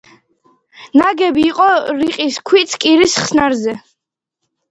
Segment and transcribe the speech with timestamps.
[1.01, 1.67] ნაგები იყო
[1.99, 3.77] რიყის ქვით კირის ხსნარზე.